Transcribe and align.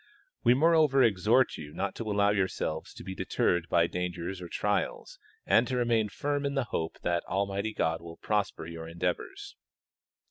We 0.43 0.55
moreover 0.55 1.03
exhort 1.03 1.57
you 1.57 1.73
not 1.73 1.93
to 1.97 2.11
allow 2.11 2.31
yourselves 2.31 2.91
to 2.95 3.03
be 3.03 3.13
deterred 3.13 3.69
by 3.69 3.85
dangers 3.85 4.41
or 4.41 4.47
trials, 4.49 5.19
and 5.45 5.67
to 5.67 5.77
remain 5.77 6.09
firm 6.09 6.43
in 6.43 6.55
the 6.55 6.63
hope 6.73 6.97
that 7.03 7.23
Almighty 7.25 7.71
God 7.75 8.01
will 8.01 8.17
prosper 8.17 8.65
your 8.65 8.87
endeavors. 8.87 9.55